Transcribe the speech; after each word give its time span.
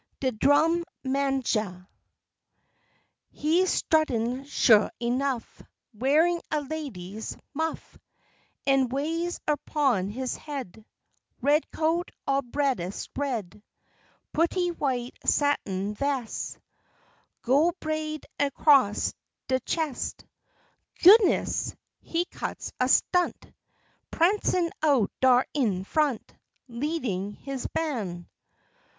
DE 0.19 0.31
DRUM 0.31 0.83
MAJAH 1.03 1.87
He's 3.29 3.71
struttin' 3.83 4.45
sho 4.47 4.89
ernuff, 4.99 5.45
Wearin' 5.93 6.41
a 6.49 6.61
lady's 6.61 7.37
muff 7.53 7.99
En' 8.65 8.89
ways 8.89 9.39
erpon 9.47 10.09
his 10.09 10.37
head, 10.37 10.83
Red 11.39 11.69
coat 11.69 12.09
ob 12.27 12.55
reddest 12.55 13.11
red, 13.15 13.61
Purtty 14.33 14.71
white 14.71 15.15
satin 15.23 15.93
ves', 15.93 16.57
Gole 17.43 17.73
braid 17.79 18.25
ercross 18.39 19.13
de 19.49 19.59
ches'; 19.67 20.15
Goo'ness! 21.03 21.75
he 21.99 22.25
cuts 22.25 22.73
a 22.79 22.87
stunt, 22.89 23.53
Prancin' 24.09 24.71
out 24.81 25.11
dar 25.21 25.45
in 25.53 25.85
frunt, 25.85 26.23
Leadin' 26.67 27.33
his 27.33 27.67
ban'. 27.67 28.27